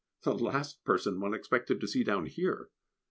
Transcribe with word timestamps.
The 0.23 0.33
last 0.33 0.83
person 0.83 1.19
one 1.19 1.35
expected 1.35 1.79
to 1.79 1.87
see 1.87 2.03
down 2.03 2.25
here! 2.25 2.69